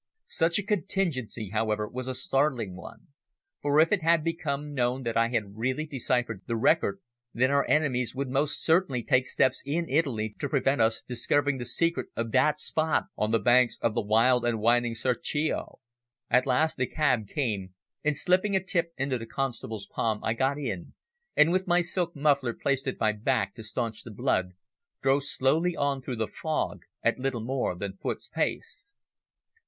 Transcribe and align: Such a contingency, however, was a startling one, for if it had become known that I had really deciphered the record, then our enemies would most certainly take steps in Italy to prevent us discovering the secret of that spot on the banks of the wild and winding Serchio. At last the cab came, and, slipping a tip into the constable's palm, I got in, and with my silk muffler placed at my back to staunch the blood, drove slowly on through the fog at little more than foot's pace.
Such 0.25 0.57
a 0.57 0.63
contingency, 0.63 1.49
however, 1.51 1.87
was 1.87 2.07
a 2.07 2.15
startling 2.15 2.75
one, 2.75 3.09
for 3.61 3.79
if 3.79 3.91
it 3.91 4.01
had 4.01 4.23
become 4.23 4.73
known 4.73 5.03
that 5.03 5.15
I 5.15 5.27
had 5.27 5.55
really 5.55 5.85
deciphered 5.85 6.41
the 6.47 6.55
record, 6.55 6.99
then 7.35 7.51
our 7.51 7.67
enemies 7.69 8.15
would 8.15 8.27
most 8.27 8.63
certainly 8.65 9.03
take 9.03 9.27
steps 9.27 9.61
in 9.63 9.87
Italy 9.87 10.35
to 10.39 10.49
prevent 10.49 10.81
us 10.81 11.03
discovering 11.03 11.59
the 11.59 11.65
secret 11.65 12.07
of 12.15 12.31
that 12.31 12.59
spot 12.59 13.09
on 13.15 13.29
the 13.29 13.37
banks 13.37 13.77
of 13.79 13.93
the 13.93 14.01
wild 14.01 14.43
and 14.43 14.59
winding 14.59 14.95
Serchio. 14.95 15.77
At 16.31 16.47
last 16.47 16.77
the 16.77 16.87
cab 16.87 17.27
came, 17.27 17.75
and, 18.03 18.17
slipping 18.17 18.55
a 18.55 18.63
tip 18.63 18.93
into 18.97 19.19
the 19.19 19.27
constable's 19.27 19.85
palm, 19.85 20.19
I 20.23 20.33
got 20.33 20.57
in, 20.57 20.95
and 21.35 21.51
with 21.51 21.67
my 21.67 21.81
silk 21.81 22.15
muffler 22.15 22.55
placed 22.55 22.87
at 22.87 22.99
my 22.99 23.11
back 23.11 23.53
to 23.53 23.63
staunch 23.63 24.01
the 24.01 24.09
blood, 24.09 24.53
drove 25.03 25.25
slowly 25.25 25.75
on 25.75 26.01
through 26.01 26.15
the 26.15 26.27
fog 26.27 26.81
at 27.03 27.19
little 27.19 27.43
more 27.43 27.75
than 27.75 27.97
foot's 27.97 28.27
pace. 28.27 28.95